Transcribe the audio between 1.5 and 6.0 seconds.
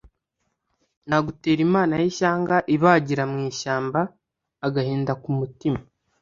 Imana y'ishyanga ibagira mu ishyamba-Agahinda ku mutima.